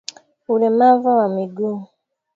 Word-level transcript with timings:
Ulemava 0.51 1.09
wa 1.19 1.27
miguu 1.35 1.79